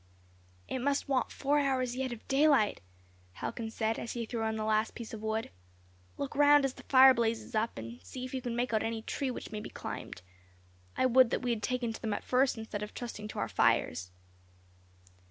"It 0.67 0.79
must 0.79 1.07
want 1.07 1.29
four 1.31 1.59
hours 1.59 1.95
yet 1.95 2.11
of 2.11 2.27
daylight," 2.27 2.81
Halcon 3.33 3.69
said, 3.69 3.99
as 3.99 4.13
he 4.13 4.25
threw 4.25 4.41
on 4.41 4.55
the 4.55 4.63
last 4.63 4.95
piece 4.95 5.13
of 5.13 5.21
wood. 5.21 5.51
"Look 6.17 6.33
round 6.35 6.65
as 6.65 6.73
the 6.73 6.81
fire 6.89 7.13
blazes 7.13 7.53
up 7.53 7.77
and 7.77 8.01
see 8.01 8.25
if 8.25 8.33
you 8.33 8.41
can 8.41 8.55
make 8.55 8.73
out 8.73 8.81
any 8.81 9.03
tree 9.03 9.29
which 9.29 9.51
may 9.51 9.59
be 9.59 9.69
climbed. 9.69 10.23
I 10.97 11.05
would 11.05 11.29
that 11.29 11.43
we 11.43 11.51
had 11.51 11.61
taken 11.61 11.93
to 11.93 12.01
them 12.01 12.13
at 12.15 12.23
first 12.23 12.57
instead 12.57 12.81
of 12.81 12.95
trusting 12.95 13.27
to 13.27 13.37
our 13.37 13.47
fires." 13.47 14.09